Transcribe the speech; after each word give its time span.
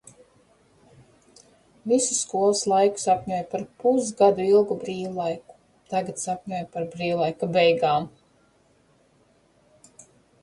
Visu 1.91 2.15
skolas 2.19 2.61
laiku 2.71 3.01
sapņoju 3.01 3.43
par 3.51 3.65
pusgadu 3.83 4.47
ilgu 4.53 4.77
brīvlaiku. 4.85 5.57
Tagad 5.95 6.21
sapņoju 6.23 6.69
par 6.77 6.87
brīvlaika 6.95 7.51
beigām. 7.59 8.07